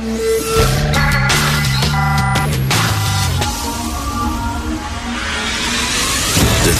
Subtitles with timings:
[0.00, 0.06] De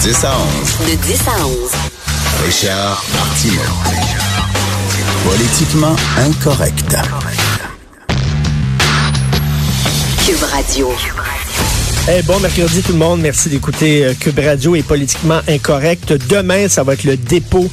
[0.03, 0.89] 10 à 11.
[0.89, 1.71] De 10 à 11.
[2.46, 3.61] Richard Martineau.
[5.25, 6.96] Politiquement incorrect.
[10.25, 10.91] Cube Radio.
[12.09, 13.21] Eh, bon mercredi tout le monde.
[13.21, 16.14] Merci d'écouter euh, Cube Radio est politiquement incorrect.
[16.14, 17.68] Demain, ça va être le dépôt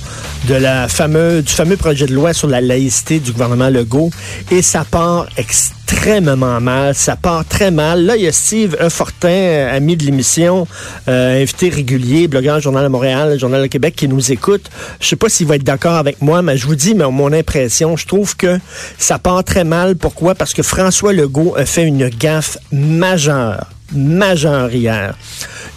[0.46, 4.12] de la fameuse, du fameux projet de loi sur la laïcité du gouvernement Legault.
[4.52, 6.96] Et ça part extrêmement mal.
[6.96, 8.06] Ça part très mal.
[8.06, 10.68] Là, il y a Steve Fortin, euh, ami de l'émission,
[11.08, 14.70] euh, invité régulier, blogueur Journal de Montréal, Journal de Québec, qui nous écoute.
[15.00, 17.34] Je sais pas s'il va être d'accord avec moi, mais je vous dis mais mon
[17.34, 17.98] impression.
[17.98, 18.60] Je trouve que
[18.98, 19.96] ça part très mal.
[19.96, 20.36] Pourquoi?
[20.36, 25.16] Parce que François Legault a fait une gaffe majeure majeur hier.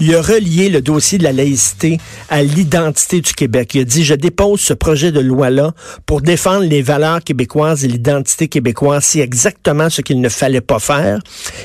[0.02, 1.98] Il a relié le dossier de la laïcité
[2.30, 3.74] à l'identité du Québec.
[3.74, 5.74] Il a dit, je dépose ce projet de loi-là
[6.06, 9.04] pour défendre les valeurs québécoises et l'identité québécoise.
[9.04, 11.20] C'est exactement ce qu'il ne fallait pas faire.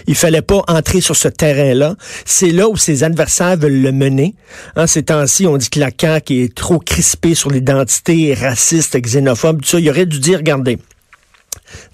[0.07, 1.95] Il fallait pas entrer sur ce terrain-là.
[2.25, 4.35] C'est là où ses adversaires veulent le mener.
[4.75, 9.61] Hein, ces temps-ci, on dit que la CAQ est trop crispée sur l'identité raciste, xénophobe,
[9.61, 9.79] tout ça.
[9.79, 10.77] Il aurait dû dire, regardez,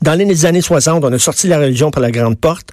[0.01, 2.69] dans les années 60, on a sorti la religion par la grande porte.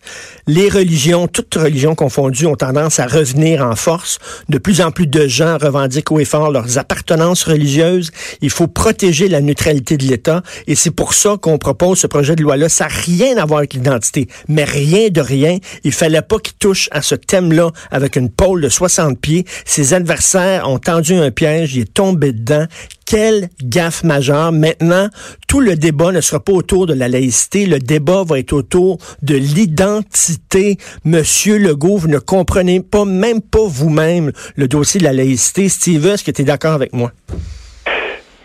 [0.47, 4.19] Les religions, toutes religions confondues, ont tendance à revenir en force.
[4.49, 8.11] De plus en plus de gens revendiquent haut et fort leurs appartenances religieuses.
[8.41, 10.43] Il faut protéger la neutralité de l'État.
[10.67, 12.69] Et c'est pour ça qu'on propose ce projet de loi-là.
[12.69, 15.59] Ça n'a rien à voir avec l'identité, mais rien de rien.
[15.85, 19.45] Il fallait pas qu'il touche à ce thème-là avec une pôle de 60 pieds.
[19.65, 21.75] Ses adversaires ont tendu un piège.
[21.75, 22.67] Il est tombé dedans.
[23.09, 24.53] Quelle gaffe majeure.
[24.53, 25.09] Maintenant,
[25.49, 27.65] tout le débat ne sera pas autour de la laïcité.
[27.65, 30.77] Le débat va être autour de l'identité.
[31.07, 35.71] Monsieur Legault, vous ne comprenez pas, même pas vous-même, le dossier de la laïcité.
[35.71, 37.13] Steve, est-ce que tu es d'accord avec moi?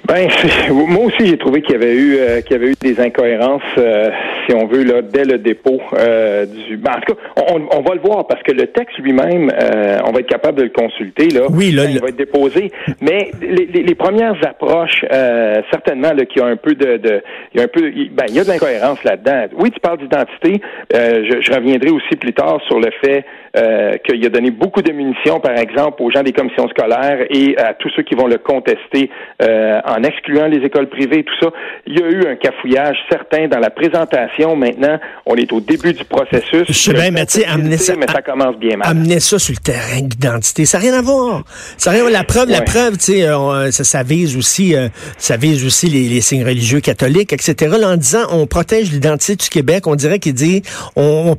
[0.07, 0.29] Ben,
[0.69, 3.61] moi aussi, j'ai trouvé qu'il y avait eu euh, qu'il y avait eu des incohérences,
[3.77, 4.09] euh,
[4.45, 6.77] si on veut, là, dès le dépôt euh, du.
[6.77, 9.51] Ben, en tout cas, on, on, va le voir parce que le texte lui-même,
[10.05, 11.47] on va être capable de le consulter là.
[11.49, 12.71] Oui, là, il va être déposé.
[13.01, 15.05] Mais les, les, les premières approches,
[15.71, 17.21] certainement, là, qu'il y a un peu de, de
[17.53, 19.45] il y a un peu, ben, il y a de l'incohérence là-dedans.
[19.57, 20.61] Oui, tu parles d'identité.
[20.93, 25.39] Je, je, reviendrai aussi plus tard sur le fait qu'il a donné beaucoup de munitions,
[25.39, 29.09] par exemple, aux gens des commissions scolaires et à tous ceux qui vont le contester
[29.39, 31.51] en excluant les écoles privées, tout ça.
[31.85, 34.55] Il y a eu un cafouillage certain dans la présentation.
[34.55, 36.65] Maintenant, on est au début du processus.
[36.67, 38.89] Je sais bien, mais tu sais, amener ça, mais ça commence bien mal.
[38.89, 41.43] Amener ça sur le terrain d'identité, ça n'a rien à voir.
[41.77, 45.37] Ça rien, la preuve, la preuve, tu sais, euh, ça, ça, vise aussi, euh, ça
[45.37, 47.75] vise aussi les, les, signes religieux catholiques, etc.
[47.79, 50.63] Là, en disant, on protège l'identité du Québec, on dirait qu'il dit,
[50.95, 51.35] on,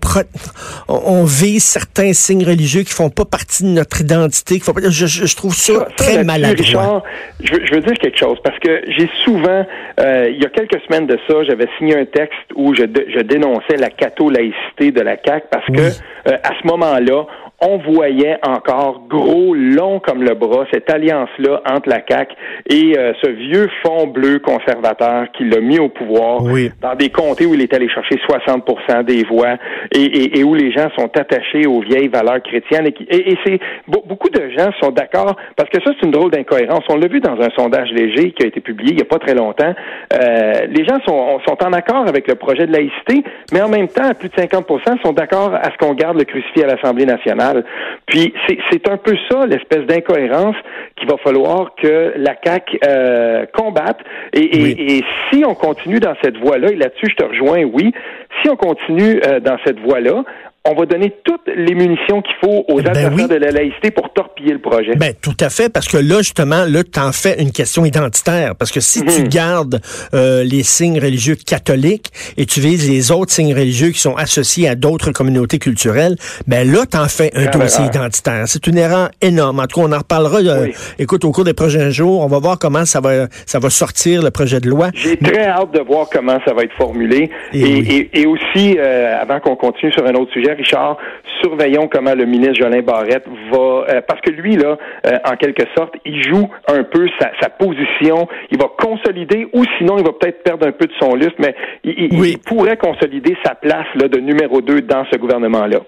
[0.89, 4.57] on, on, vise certains signes religieux qui font pas partie de notre identité.
[4.57, 7.03] Qui font pas, je, je, trouve ça, ça très maladroit.
[7.43, 9.67] je, je veux dire quelque chose parce que j'ai souvent,
[10.01, 13.21] euh, il y a quelques semaines de ça, j'avais signé un texte où je, je
[13.21, 17.27] dénonçais la catho-laïcité de la CAQ parce que euh, à ce moment-là,
[17.61, 22.35] on voyait encore gros, long comme le bras, cette alliance-là entre la CAQ
[22.69, 26.43] et euh, ce vieux fond bleu conservateur qui l'a mis au pouvoir
[26.83, 29.57] dans des comtés où il est allé chercher 60% des voix
[29.93, 32.87] et, et, où les gens sont attachés aux vieilles valeurs chrétiennes.
[32.87, 36.85] Et, et, c'est beaucoup de gens sont d'accord parce que ça, c'est une drôle d'incohérence.
[36.89, 39.19] On l'a vu dans un sondage léger qui a été publié il n'y a pas
[39.19, 39.73] très longtemps.
[40.13, 43.23] Euh, les gens sont, sont en accord avec le projet de laïcité,
[43.53, 46.63] mais en même temps, plus de 50% sont d'accord à ce qu'on garde le crucifix
[46.63, 47.44] à l'Assemblée nationale.
[48.07, 48.33] Puis
[48.71, 50.57] c'est un peu ça, l'espèce d'incohérence
[50.97, 54.01] qu'il va falloir que la CAQ euh, combatte.
[54.33, 57.93] Et, et, si on continue dans cette voie-là, et là-dessus je te rejoins, oui,
[58.43, 60.25] si on continue euh, dans cette voie-là,
[60.67, 64.11] on va donner toutes les munitions qu'il faut aux ben adversaires de la laïcité pour
[64.15, 64.97] torpiller le projet.
[64.97, 68.73] Ben tout à fait, parce que là justement, là t'en fais une question identitaire, parce
[68.73, 69.29] que si tu mhm.
[69.29, 69.81] gardes
[70.15, 74.67] euh, les signes religieux catholiques et tu vises les autres signes religieux qui sont associés
[74.67, 76.17] à d'autres communautés culturelles,
[76.47, 78.45] ben là t'en fais un dossier identitaire.
[78.47, 79.61] C'est une erreur énorme.
[79.61, 80.39] En tout cas, on en reparlera.
[80.39, 83.69] Euh, écoute, au cours des prochains jours, on va voir comment ça va ça va
[83.69, 84.89] sortir le projet de loi.
[84.95, 89.21] J'ai très hâte de voir comment ça va être formulé et, et, et, aussi euh,
[89.21, 90.97] avant qu'on continue sur un autre sujet Richard,
[91.43, 95.65] surveillons comment le ministre Jolin Barrette va, euh, parce que lui, là, euh, en quelque
[95.77, 100.43] sorte, il joue un peu sa, position, il va consolider, ou sinon, il va peut-être
[100.43, 101.55] perdre un peu de son lustre, mais
[101.85, 105.81] il, pourrait consolider sa place là, de numéro 2 dans ce gouvernement-là.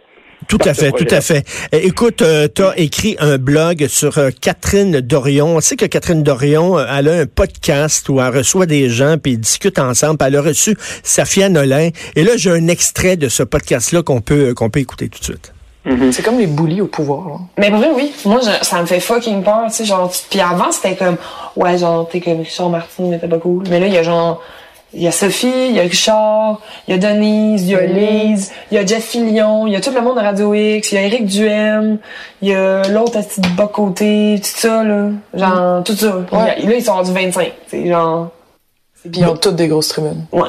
[0.48, 1.44] Tout à fait, tout à fait.
[1.72, 5.56] Eh, écoute, euh, tu as écrit un blog sur euh, Catherine Dorion.
[5.56, 9.16] On sait que Catherine Dorion, euh, elle a un podcast où elle reçoit des gens
[9.20, 10.18] puis ils discutent ensemble.
[10.24, 11.90] elle a reçu Safia Nolin.
[12.14, 15.24] Et là, j'ai un extrait de ce podcast-là qu'on peut qu'on peut écouter tout de
[15.24, 15.52] suite.
[15.86, 16.12] Mm-hmm.
[16.12, 17.40] C'est comme les boulis au pouvoir.
[17.58, 18.12] Mais pour vrai, oui.
[18.24, 20.12] Moi, ça me fait fucking peur, tu sais, genre.
[20.30, 21.16] Puis avant, c'était comme,
[21.56, 23.64] ouais, genre, t'es comme Richard Martin, mais t'es pas cool.
[23.68, 24.42] Mais là, il y a genre
[24.96, 27.82] Il y a Sophie, il y a Richard, il y a Denise, il y a
[27.82, 30.90] Lise, il y a Jeff Fillion, il y a tout le monde de Radio X,
[30.90, 31.98] il y a Eric Duhem,
[32.40, 35.10] il y a l'autre à petit bas côté, tout ça, là.
[35.34, 36.16] Genre, tout ça.
[36.32, 36.62] Ouais.
[36.62, 37.52] Là, ils sont rendus 25.
[37.66, 38.30] C'est genre.
[39.04, 40.24] Ils ont toutes des grosses tribunes.
[40.32, 40.48] Ouais.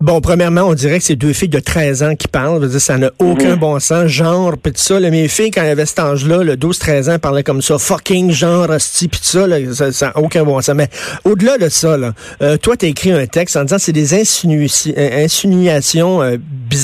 [0.00, 2.58] Bon, premièrement, on dirait que c'est deux filles de 13 ans qui parlent.
[2.60, 4.06] Je veux dire, ça n'a aucun bon sens.
[4.06, 5.00] Genre, pis tout ça.
[5.00, 7.78] Là, mes filles, quand elles avaient cet âge-là, le 12-13 ans, parlaient comme ça.
[7.78, 9.56] Fucking genre, hostie, pis tout ça, là,
[9.90, 10.76] ça n'a aucun bon sens.
[10.76, 10.88] Mais
[11.24, 12.12] au-delà de ça, là,
[12.42, 16.36] euh, toi, t'as écrit un texte en disant c'est des insinu- euh, insinuations euh,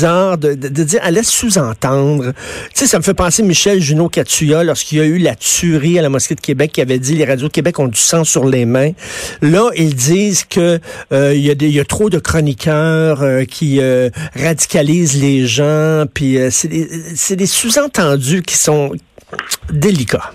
[0.02, 2.32] de, de, de dire, elle laisse sous-entendre.
[2.32, 5.99] Tu sais, ça me fait penser Michel Junot Katsuya lorsqu'il y a eu la tuerie
[5.99, 8.25] à la mosquée de Québec qui avait dit les radios de Québec ont du sang
[8.25, 8.93] sur les mains.
[9.43, 10.81] Là, ils disent que
[11.12, 16.05] euh, il y, a y a trop de chroniqueurs euh, qui euh, radicalisent les gens,
[16.12, 18.93] puis euh, c'est des, c'est des sous-entendus qui sont
[19.70, 20.32] délicats.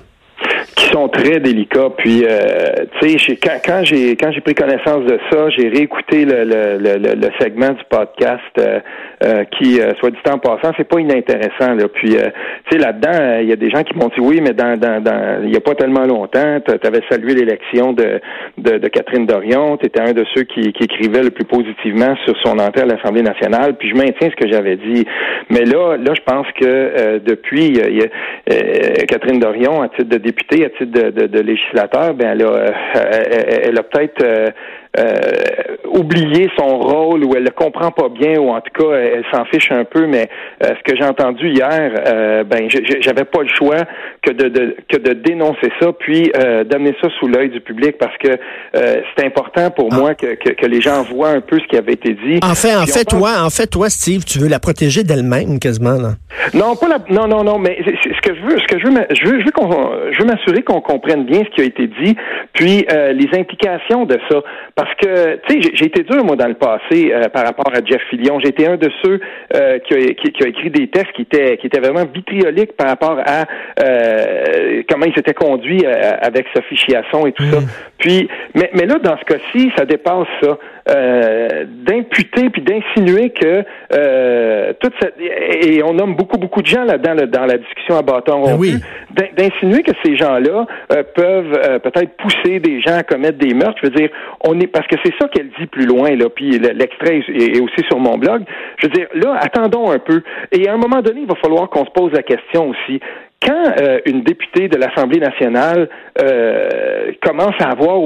[0.91, 1.89] Sont très délicats.
[1.97, 6.43] Puis, euh, tu sais, quand, j'ai quand j'ai pris connaissance de ça, j'ai réécouté le,
[6.43, 8.79] le, le, le- segment du podcast euh,
[9.23, 11.73] euh, qui, euh, soit dit en passant, c'est pas inintéressant.
[11.75, 11.87] Là.
[11.93, 12.29] Puis, euh,
[12.69, 15.01] tu sais, là-dedans, il y a des gens qui m'ont dit oui, mais dans dans
[15.01, 18.19] dans il y a pas tellement longtemps, tu avais salué l'élection de,
[18.57, 19.77] de de Catherine Dorion.
[19.77, 22.85] Tu étais un de ceux qui, qui écrivait le plus positivement sur son entrée à
[22.85, 23.75] l'Assemblée nationale.
[23.77, 25.05] Puis, je maintiens ce que j'avais dit.
[25.49, 30.65] Mais là, là, je pense que depuis, y a- Catherine Dorion, à titre de députée,
[30.85, 34.53] de, de, de législateur, ben elle a, euh, elle, elle a peut-être
[34.97, 39.23] euh, oublié son rôle ou elle le comprend pas bien ou en tout cas elle,
[39.31, 40.07] s'en fiche un peu.
[40.07, 40.29] Mais
[40.63, 42.67] euh, ce que j'ai entendu hier, euh, ben
[43.01, 43.77] j'avais pas le choix
[44.21, 47.97] que de, de- que de dénoncer ça, puis euh, d'amener ça sous l'œil du public
[47.99, 51.59] parce que euh, c'est important pour moi que, que, que les gens voient un peu
[51.59, 52.39] ce qui avait été dit.
[52.43, 55.59] En fait, en fait, pense- toi, en fait, toi, Steve, tu veux la protéger d'elle-même
[55.59, 55.97] quasiment.
[56.01, 56.13] Là.
[56.53, 58.93] Non, pas la, non, non, non, mais ce que je veux, ce que je veux,
[59.11, 59.69] je veux, je veux qu'on,
[60.11, 62.15] je veux m'assurer qu'on comprenne bien ce qui a été dit,
[62.53, 64.41] puis euh, les implications de ça,
[64.79, 67.83] parce que tu sais, j'ai- été dur moi dans le passé euh, par rapport à
[67.83, 68.39] Jeff Fillion.
[68.39, 69.19] J'ai été un de ceux
[69.53, 72.77] euh, qui, a, qui, qui a écrit des textes qui étaient, qui étaient vraiment vitrioliques
[72.77, 73.45] par rapport à
[73.83, 77.57] euh, comment il s'était conduit euh, avec Sophie Chiasson et tout ça.
[77.97, 80.57] Puis, mais, mais là, dans ce cas-ci, ça dépasse ça.
[80.89, 86.83] Euh, d'imputer puis d'insinuer que euh, toute cette et on nomme beaucoup beaucoup de gens
[86.83, 88.73] là-dedans là, dans la discussion à bâton Ben rompu oui.
[89.11, 93.53] d'in- d'insinuer que ces gens-là euh, peuvent euh, peut-être pousser des gens à commettre des
[93.53, 93.77] meurtres.
[93.83, 94.09] Je veux dire,
[94.47, 96.25] on est parce que c'est ça qu'elle dit plus loin là.
[96.33, 98.43] Puis le- l'extrait est aussi sur mon blog.
[98.77, 100.21] Je veux dire, là, attendons un peu.
[100.51, 102.99] Et à un moment donné, il va falloir qu'on se pose la question aussi.
[103.41, 105.87] Quand euh, une députée de l'Assemblée nationale
[106.21, 108.05] euh, commence à avoir ou,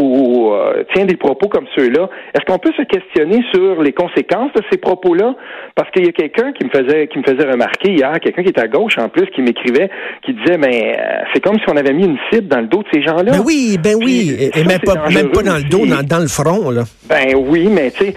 [0.49, 4.53] ou, euh, tient des propos comme ceux-là, est-ce qu'on peut se questionner sur les conséquences
[4.53, 5.33] de ces propos-là?
[5.75, 8.49] Parce qu'il y a quelqu'un qui me faisait qui me faisait remarquer hier, quelqu'un qui
[8.49, 9.89] est à gauche en plus, qui m'écrivait,
[10.23, 12.83] qui disait, mais euh, c'est comme si on avait mis une cible dans le dos
[12.83, 13.31] de ces gens-là.
[13.31, 14.35] Ben oui, ben oui.
[14.35, 16.69] Puis, Et, et ça, même, pas, même pas dans le dos, dans, dans le front.
[16.69, 16.83] Là.
[17.09, 18.13] Ben oui, mais tu sais,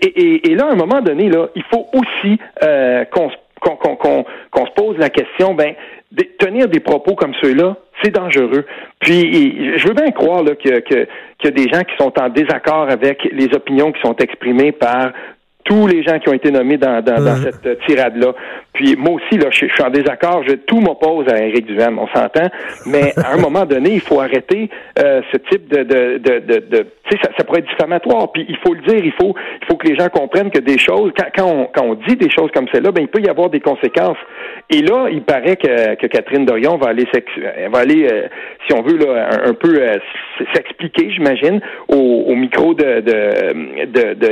[0.00, 3.76] et, et- là, à un moment donné, là, il faut aussi euh, qu'on, se- qu'on,
[3.96, 4.24] qu'on,
[4.56, 5.74] qu'on, se pose la question, ben,
[6.12, 8.64] de- tenir des propos comme ceux-là, c'est dangereux.
[9.00, 11.06] Puis, je veux bien croire là, que, que,
[11.38, 14.72] qu'il y a des gens qui sont en désaccord avec les opinions qui sont exprimées
[14.72, 15.12] par
[15.64, 17.42] tous les gens qui ont été nommés dans, dans, dans Mhm.
[17.42, 18.34] cette euh, tirade-là.
[18.76, 20.42] Puis moi aussi, là, je, suis en désaccord.
[20.46, 22.48] Je, tout m'oppose à Éric Duhem, on s'entend.
[22.84, 24.68] Mais à un moment donné, il faut arrêter
[24.98, 25.82] euh, ce type de...
[25.82, 28.32] de, de, de, de- tu sais, ça, ça pourrait être diffamatoire.
[28.32, 30.76] Puis il faut le dire, il faut, il faut que les gens comprennent que des
[30.76, 33.28] choses, quand, quand, on, quand on dit des choses comme celle-là, ben il peut y
[33.28, 34.18] avoir des conséquences.
[34.70, 37.04] Et là, il paraît que, que Catherine Dorion va aller,
[37.56, 38.26] elle va aller, euh,
[38.66, 39.98] si on veut, là, un, peu euh,
[40.52, 44.26] s'expliquer, j'imagine, au, au micro de, de, de, de.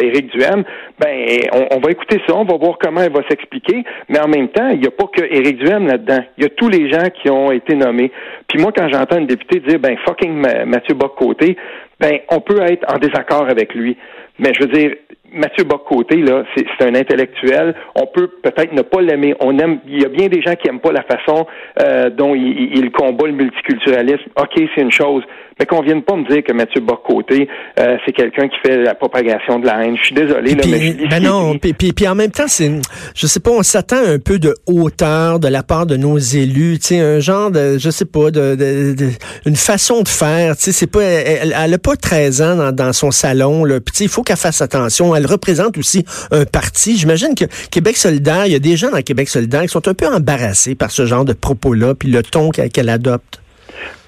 [0.99, 3.85] Ben, on, on va écouter ça, on va voir comment elle va s'expliquer.
[4.09, 6.25] Mais en même temps, il n'y a pas que Éric là-dedans.
[6.39, 8.11] Il y a tous les gens qui ont été nommés.
[8.49, 11.57] Puis moi, quand j'entends une députée dire, ben, fucking Ma- Mathieu Bock-Côté,
[12.01, 13.97] ben, on peut être en désaccord avec lui.
[14.39, 14.95] Mais je veux dire,
[15.33, 17.75] Mathieu Bock-Côté, là, c'est un intellectuel.
[17.97, 19.35] On peut peut-être ne pas l'aimer.
[19.41, 19.79] On aime.
[19.87, 21.47] Il y a bien des gens qui aiment pas la façon
[21.83, 24.31] euh, dont il combat le multiculturalisme.
[24.37, 25.23] Ok, c'est une chose,
[25.59, 28.95] mais qu'on vienne pas me dire que Mathieu Bock-Côté, euh, c'est quelqu'un qui fait la
[28.95, 29.97] propagation de la haine.
[29.97, 32.49] Je suis désolé, là, Puis, mais je ben non, puis, puis, puis en même temps,
[32.49, 32.71] c'est,
[33.15, 36.79] je sais pas, on s'attend un peu de hauteur de la part de nos élus,
[36.81, 39.11] tu sais, un genre de, je sais pas, de, de- de-
[39.47, 42.73] une façon de faire, tu sais, c'est pas, elle, elle a pas 13 ans dans,
[42.73, 45.15] dans son salon, là, puis tu sais, il faut qu'elle fasse attention.
[45.15, 46.97] Elle représente aussi un parti.
[46.97, 49.95] J'imagine que Québec solidaire, il y a des gens dans Québec solidaire qui sont un
[49.95, 53.41] peu embarrassés par ce genre de propos-là, puis le ton qu'elle adopte.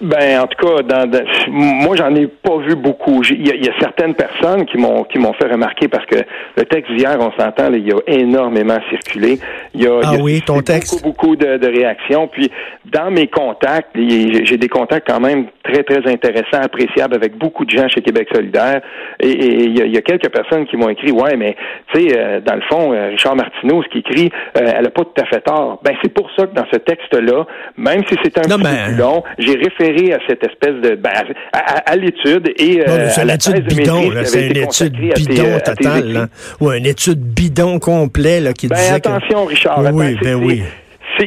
[0.00, 3.22] Ben, en tout cas, dans, dans- moi, j'en ai pas vu beaucoup.
[3.30, 6.04] Il y, a- il y a certaines personnes qui m'ont qui m'ont fait remarquer parce
[6.04, 6.16] que
[6.56, 9.38] le texte d'hier, on s'entend, il y a énormément circulé.
[9.74, 11.02] Il y a, Ah y a oui, ton suscité texte.
[11.02, 12.28] Beaucoup, beaucoup de, de réactions.
[12.28, 12.50] Puis,
[12.84, 17.70] dans mes contacts, j'ai des contacts quand même très, très intéressants, appréciables avec beaucoup de
[17.70, 18.82] gens chez Québec solidaire.
[19.20, 21.56] Et, il, y a, il y a quelques personnes qui m'ont écrit, ouais, mais
[21.94, 24.90] tu sais, euh, dans le fond, euh, Richard Martineau, ce qu'il écrit, euh, elle a
[24.90, 25.80] pas tout à fait tort.
[25.82, 27.46] Ben, c'est pour ça que dans ce texte-là,
[27.78, 30.74] même si c'est un Non, petit mais- peu plus long, j'ai référé à cette espèce
[30.82, 31.10] de ben,
[31.52, 34.92] à, à- à l'étude et Non, euh, mais c'est une étude bidon, C'est une étude
[34.96, 36.28] bidon totale.
[36.60, 39.08] Ou une étude bidon complet, là, qui Ben disait que...
[39.08, 39.80] attention, Richard.
[39.92, 40.62] Oui, attends, ben oui.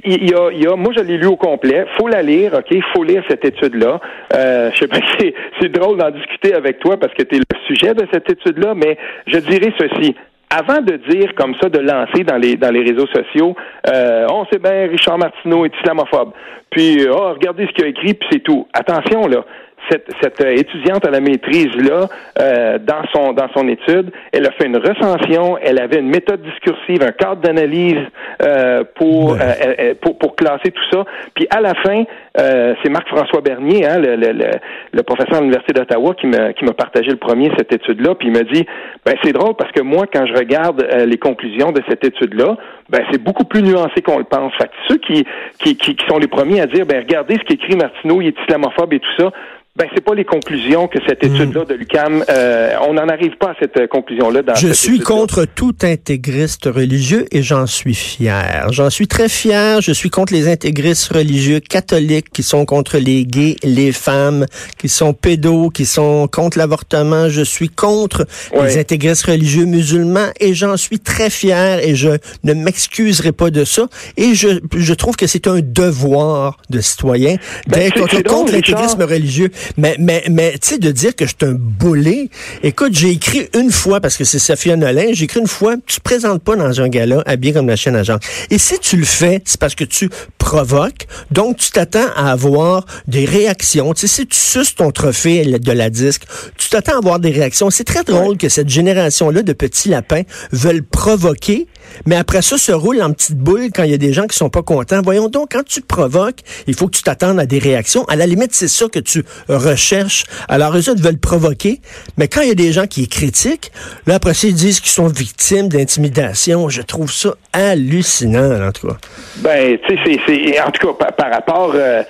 [0.06, 1.84] Il y a, il y a, moi, je l'ai lu au complet.
[1.98, 2.66] Faut la lire, ok?
[2.70, 4.00] Il faut lire cette étude-là.
[4.36, 7.40] Euh, je sais pas, c'est, c'est drôle d'en discuter avec toi parce que tu es
[7.40, 10.16] le sujet de cette étude-là, mais je dirais ceci.
[10.52, 13.56] Avant de dire comme ça, de lancer dans les dans les réseaux sociaux,
[13.88, 16.32] euh, on sait bien Richard Martineau est islamophobe.
[16.72, 18.68] Puis, euh, oh, regardez ce qu'il a écrit, puis c'est tout.
[18.74, 19.46] Attention là.
[19.90, 22.08] Cette, cette euh, étudiante à la maîtrise là,
[22.40, 26.42] euh, dans son dans son étude, elle a fait une recension, elle avait une méthode
[26.42, 27.98] discursive, un cadre d'analyse
[28.44, 29.40] euh, pour, Ouais.
[29.80, 31.06] euh, pour pour classer tout ça.
[31.34, 32.04] Puis à la fin,
[32.40, 34.50] euh, c'est Marc-François Bernier, hein, le, le, le,
[34.94, 38.16] le professeur à l'université d'Ottawa, qui m'a qui m'a partagé le premier cette étude-là.
[38.16, 38.66] Puis il m'a dit,
[39.06, 42.58] ben c'est drôle parce que moi, quand je regarde euh, les conclusions de cette étude-là,
[42.90, 44.52] ben c'est beaucoup plus nuancé qu'on le pense.
[44.58, 45.26] Fait que ceux qui,
[45.64, 48.36] qui qui qui sont les premiers à dire, ben regardez ce qu'écrit Martineau, il est
[48.48, 49.32] islamophobe et tout ça.
[49.76, 53.52] Ben, c'est pas les conclusions que cette étude-là de l'UCAM, euh, on n'en arrive pas
[53.52, 57.94] à cette euh, conclusion-là dans Je cette suis contre tout intégriste religieux et j'en suis
[57.94, 58.68] fier.
[58.72, 59.80] J'en suis très fier.
[59.80, 64.90] Je suis contre les intégristes religieux catholiques qui sont contre les gays, les femmes, qui
[64.90, 67.30] sont pédos, qui sont contre l'avortement.
[67.30, 68.66] Je suis contre Ouais.
[68.66, 72.10] les intégristes religieux musulmans et j'en suis très fier et je
[72.44, 73.88] ne m'excuserai pas de ça.
[74.16, 77.36] Et je, je trouve que c'est un devoir de citoyen
[77.68, 79.52] Ben, d'être contre, contre l'intégrisme religieux.
[79.76, 82.30] Mais, mais, mais, tu sais, de dire que je suis un boulet.
[82.64, 85.98] Écoute, j'ai écrit une fois, parce que c'est Sophia Nolin, j'ai écrit une fois, tu
[85.98, 88.18] te présentes pas dans un gala habillé comme la chaîne à Jean.
[88.50, 91.08] Et si tu le fais, c'est parce que tu provoques.
[91.32, 93.94] Donc, tu t'attends à avoir des réactions.
[93.94, 96.24] Tu sais, si tu suces ton trophée de la disque,
[96.58, 97.70] tu t'attends à avoir des réactions.
[97.70, 101.68] C'est très drôle que cette génération-là de petits lapins veulent provoquer,
[102.06, 104.38] mais après ça, se roule en petite boule quand il y a des gens qui
[104.38, 105.02] sont pas contents.
[105.04, 108.06] Voyons donc, quand tu provoques, il faut que tu t'attendes à des réactions.
[108.06, 110.26] À la limite, c'est ça que tu recherches.
[110.48, 111.82] Alors, eux autres veulent provoquer,
[112.18, 113.72] mais quand il y a des gens qui critiquent,
[114.06, 116.70] là, après ils disent qu'ils sont victimes d'intimidation.
[116.70, 118.98] Je trouve ça hallucinant, en tout cas.
[119.38, 122.04] Ben, tu sais, c'est, en tout cas, par, rapport, euh,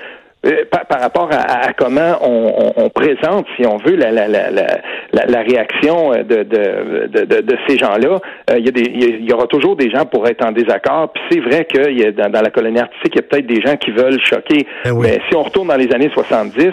[0.72, 4.27] par, par rapport à, à comment on, on, on présente, si on veut, la, la,
[4.27, 8.19] la, la, la, réaction euh, de, de, de, de, ces gens-là,
[8.50, 11.12] euh, il y, a des- il y aura toujours des gens pour être en désaccord.
[11.12, 13.48] Puis c'est vrai que y a, dans, dans la colonie artistique, il y a peut-être
[13.48, 14.65] des gens qui veulent choquer.
[14.86, 15.08] Ben oui.
[15.10, 16.69] Mais si on retourne dans les années 70,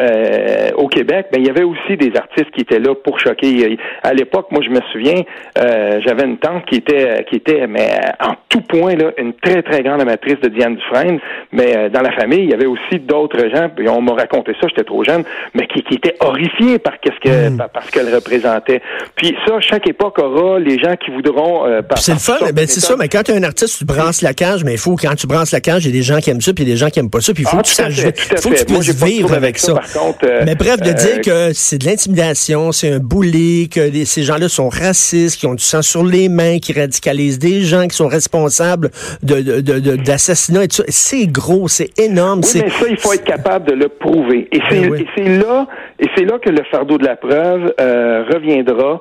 [0.00, 3.78] euh, au Québec, ben, il y avait aussi des artistes qui étaient là pour choquer.
[4.02, 5.22] À l'époque, moi, je me souviens,
[5.58, 7.90] euh, j'avais une tante qui était, qui était, mais
[8.20, 11.18] en tout point, là, une très, très grande amatrice de Diane Dufresne.
[11.52, 14.52] Mais euh, dans la famille, il y avait aussi d'autres gens, puis on m'a raconté
[14.60, 17.90] ça, j'étais trop jeune, mais qui, qui étaient horrifiés par qu'est-ce que, par, par ce
[17.90, 18.80] qu'elle représentait.
[19.16, 21.66] Puis ça, chaque époque aura les gens qui voudront.
[21.66, 24.22] euh, c'est le fun, ben c'est ça, mais quand tu es un artiste, tu branches
[24.22, 26.18] la cage, mais il faut, quand tu branches la cage, il y a des gens
[26.18, 27.48] qui aiment ça, puis il y a des gens qui aiment pas ça, puis il
[27.48, 28.00] faut Ah, que tu saches
[28.40, 29.77] faut que tu puisses vivre avec ça.
[29.86, 32.98] Ça, par contre, euh, mais bref, de euh, dire que c'est de l'intimidation, c'est un
[32.98, 36.72] bully, que les- ces gens-là sont racistes, qui ont du sang sur les mains, qui
[36.72, 38.90] radicalisent des gens, qui sont responsables
[39.22, 39.60] de,
[39.96, 42.40] d'assassinats et tout ça, c'est gros, c'est énorme.
[42.44, 44.48] Oui, mais ça, il faut être capable de le prouver.
[44.52, 45.02] Et c'est Ben oui.
[45.02, 45.66] et c'est là,
[46.00, 49.00] et c'est là que le fardeau de la preuve euh, reviendra,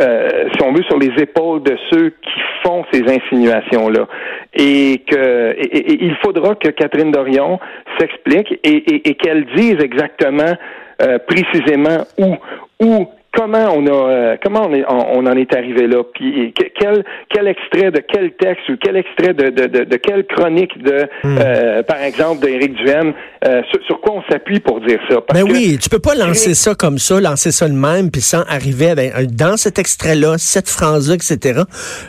[0.00, 4.06] euh, si on veut, sur les épaules de ceux qui font ces insinuations-là.
[4.54, 7.58] Et que il faudra que Catherine Dorion
[7.98, 10.54] s'explique et qu'elle dise exactement,
[11.02, 12.36] euh, précisément où
[12.80, 16.02] où comment on a euh, comment on, est, on, on en est arrivé là?
[16.14, 19.96] Puis que- quel quel extrait de quel texte ou quel extrait de de, de, de
[19.96, 21.36] quelle chronique de Hmm.
[21.40, 23.12] euh, par exemple d'Éric Duhem
[23.46, 25.20] euh, sur, sur quoi on s'appuie pour dire ça?
[25.20, 28.10] Parce Ben que- oui, tu peux pas lancer ça comme ça, lancer ça le même,
[28.10, 28.94] puis sans arriver
[29.32, 31.60] dans cet extrait-là, cette phrase-là, etc.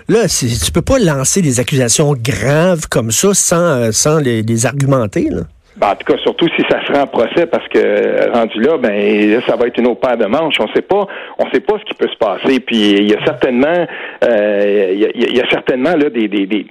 [0.07, 5.27] Là, tu peux pas lancer des accusations graves comme ça sans, sans les, les argumenter.
[5.29, 5.41] Là.
[5.77, 8.60] Ben, en tout cas, surtout si ça se rend en procès, parce que euh, rendu
[8.60, 10.55] là, ben ça va être une autre paire de manches.
[10.60, 11.05] On sait pas,
[11.38, 12.60] on sait pas ce qui peut se passer.
[12.60, 13.86] Puis il y a certainement,
[14.24, 16.65] euh, il y, a, il y a certainement là des, des, des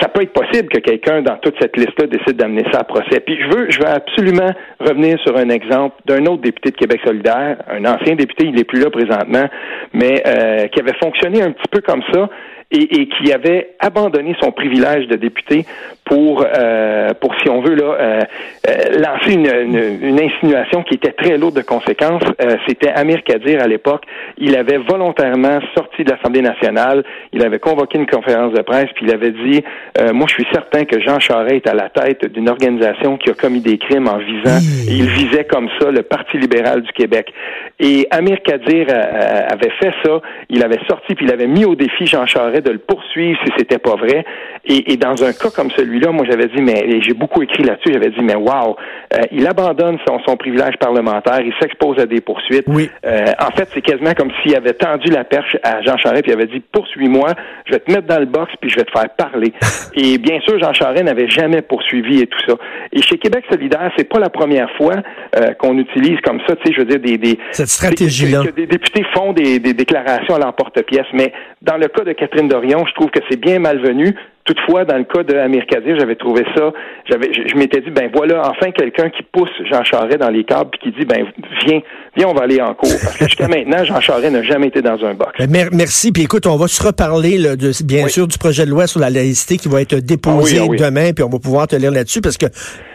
[0.00, 3.20] ça peut être possible que quelqu'un dans toute cette liste-là décide d'amener ça à procès.
[3.20, 7.00] Puis je veux, je veux absolument revenir sur un exemple d'un autre député de Québec
[7.04, 9.48] solidaire, un ancien député, il n'est plus là présentement,
[9.92, 12.28] mais euh, qui avait fonctionné un petit peu comme ça
[12.70, 15.66] et, et qui avait abandonné son privilège de député
[16.12, 18.20] pour, euh, pour si on veut là, euh,
[18.68, 22.22] euh, lancer une, une, une, insinuation qui était très lourde de conséquences.
[22.68, 24.04] C'était Amir Kadir à l'époque.
[24.36, 27.02] Il avait volontairement sorti de l'Assemblée nationale.
[27.32, 29.64] Il avait convoqué une conférence de presse, puis il avait dit
[30.12, 33.34] Moi, je suis certain que Jean Charest est à la tête d'une organisation qui a
[33.34, 34.58] commis des crimes en visant.
[34.88, 37.32] Et il visait comme ça le Parti libéral du Québec.
[37.80, 40.20] Et Amir Kadir avait fait ça.
[40.50, 43.52] Il avait sorti, puis il avait mis au défi Jean Charest de le poursuivre si
[43.56, 44.26] c'était pas vrai.
[44.66, 47.92] Et, et dans un cas comme celui-là, moi j'avais dit, mais j'ai beaucoup écrit là-dessus,
[47.92, 48.76] j'avais dit, mais wow,
[49.14, 52.64] euh, il abandonne son, son, privilège parlementaire, il s'expose à des poursuites.
[52.66, 52.90] Oui.
[53.04, 56.32] Euh, en fait, c'est quasiment comme s'il avait tendu la perche à Jean Charest, puis
[56.32, 57.30] il avait dit, poursuis-moi,
[57.66, 59.52] je vais te mettre dans le box, puis je vais te faire parler.
[59.94, 62.54] et bien sûr, Jean Charest n'avait jamais poursuivi et tout ça.
[62.92, 64.94] Et chez Québec solidaire, c'est pas la première fois
[65.36, 67.18] euh, qu'on utilise comme ça, tu sais, je veux dire, des...
[67.18, 68.42] des Cette stratégie-là.
[68.44, 72.48] Que, des députés font des, des déclarations à l'emporte-pièce, mais dans le cas de Catherine
[72.48, 74.14] Dorion, je trouve que c'est bien malvenu.
[74.44, 76.72] Toutefois, dans le cas de Amir Kadir, j'avais trouvé ça,
[77.08, 80.70] j'avais, je, m'étais dit, ben voilà, enfin quelqu'un qui pousse Jean Charest dans les câbles
[80.70, 81.26] puis qui dit, ben
[81.64, 81.80] viens,
[82.16, 82.90] viens, on va aller en cours.
[83.02, 85.32] Parce que jusqu'à maintenant, Jean Charest n'a jamais été dans un box.
[85.38, 86.10] Ben, merci.
[86.10, 88.98] Puis écoute, on va se reparler, là, de, bien sûr, du projet de loi sur
[88.98, 90.76] la laïcité qui va être déposé ah oui, ah oui.
[90.76, 92.46] demain, puis on va pouvoir te lire là-dessus parce que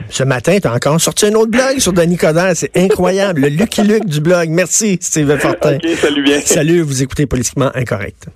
[0.10, 2.56] ce matin, tu as encore sorti un autre blog sur Denis Coderre.
[2.56, 3.42] C'est incroyable.
[3.42, 4.50] le Lucky Luke du blog.
[4.50, 5.78] Merci, Steve Fortin.
[5.96, 6.40] Salut bien.
[6.42, 8.28] Salut, vous écoutez Politiquement Incorrect.